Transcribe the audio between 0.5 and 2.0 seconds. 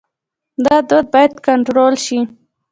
دا دود باید کنټرول